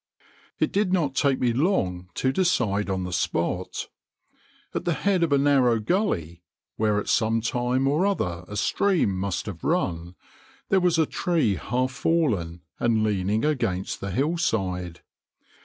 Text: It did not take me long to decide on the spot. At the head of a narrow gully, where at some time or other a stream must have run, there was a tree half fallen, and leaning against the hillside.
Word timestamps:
It 0.57 0.71
did 0.71 0.91
not 0.91 1.13
take 1.13 1.39
me 1.39 1.53
long 1.53 2.09
to 2.15 2.31
decide 2.31 2.89
on 2.89 3.03
the 3.03 3.13
spot. 3.13 3.87
At 4.73 4.83
the 4.83 4.93
head 4.95 5.21
of 5.21 5.31
a 5.31 5.37
narrow 5.37 5.77
gully, 5.79 6.41
where 6.75 6.99
at 6.99 7.07
some 7.07 7.39
time 7.39 7.87
or 7.87 8.07
other 8.07 8.43
a 8.47 8.55
stream 8.57 9.15
must 9.15 9.45
have 9.45 9.63
run, 9.63 10.15
there 10.69 10.81
was 10.81 10.97
a 10.97 11.05
tree 11.05 11.53
half 11.53 11.91
fallen, 11.91 12.61
and 12.79 13.03
leaning 13.03 13.45
against 13.45 14.01
the 14.01 14.09
hillside. 14.09 15.01